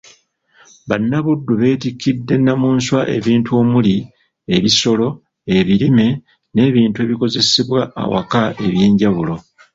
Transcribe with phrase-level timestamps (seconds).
[0.89, 3.95] Bannabuddu beetikkidde Nnamunswa ebintu omuli;
[4.55, 5.07] ebisolo,
[5.57, 6.07] ebirime
[6.53, 9.35] n'ebintu ebikozesebwa awaka eby'enjawulo.